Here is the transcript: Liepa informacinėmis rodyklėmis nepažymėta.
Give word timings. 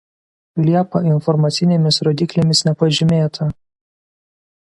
Liepa 0.67 1.01
informacinėmis 1.09 2.01
rodyklėmis 2.07 2.63
nepažymėta. 2.71 3.51